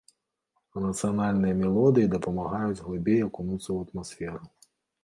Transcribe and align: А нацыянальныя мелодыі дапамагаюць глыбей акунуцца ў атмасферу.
А 0.73 0.81
нацыянальныя 0.85 1.57
мелодыі 1.61 2.09
дапамагаюць 2.17 2.81
глыбей 2.85 3.21
акунуцца 3.31 3.65
ў 3.71 3.77
атмасферу. 3.89 4.43